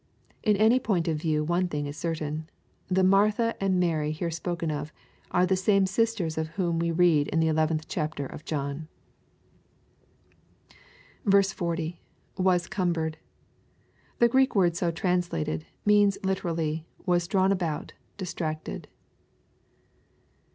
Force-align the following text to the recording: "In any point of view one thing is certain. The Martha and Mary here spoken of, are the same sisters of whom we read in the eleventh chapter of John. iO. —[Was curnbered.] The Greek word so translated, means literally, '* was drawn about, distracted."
"In 0.43 0.57
any 0.57 0.79
point 0.79 1.07
of 1.07 1.17
view 1.21 1.43
one 1.43 1.67
thing 1.67 1.85
is 1.85 1.95
certain. 1.95 2.49
The 2.87 3.03
Martha 3.03 3.53
and 3.63 3.79
Mary 3.79 4.09
here 4.11 4.31
spoken 4.31 4.71
of, 4.71 4.91
are 5.29 5.45
the 5.45 5.55
same 5.55 5.85
sisters 5.85 6.39
of 6.39 6.47
whom 6.57 6.79
we 6.79 6.89
read 6.89 7.27
in 7.27 7.39
the 7.39 7.47
eleventh 7.49 7.87
chapter 7.87 8.25
of 8.25 8.43
John. 8.43 8.87
iO. 11.31 11.93
—[Was 12.43 12.67
curnbered.] 12.67 13.17
The 14.17 14.27
Greek 14.27 14.55
word 14.55 14.75
so 14.75 14.89
translated, 14.89 15.67
means 15.85 16.17
literally, 16.23 16.87
'* 16.95 17.05
was 17.05 17.27
drawn 17.27 17.51
about, 17.51 17.93
distracted." 18.17 18.87